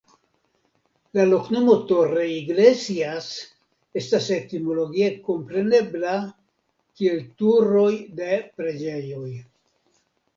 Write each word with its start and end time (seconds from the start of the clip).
La 1.17 1.23
loknomo 1.31 1.73
"Torreiglesias" 1.89 3.27
estas 4.01 4.29
etimologie 4.37 5.09
komprenebla 5.27 6.15
kiel 7.01 7.21
Turo(j) 7.43 7.99
de 8.21 8.31
Preĝejo(j). 8.57 9.35